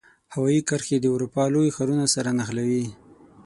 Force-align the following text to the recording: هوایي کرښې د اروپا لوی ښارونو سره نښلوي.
هوایي 0.33 0.61
کرښې 0.69 0.97
د 1.01 1.05
اروپا 1.15 1.43
لوی 1.53 1.73
ښارونو 1.75 2.05
سره 2.15 2.29
نښلوي. 2.37 2.85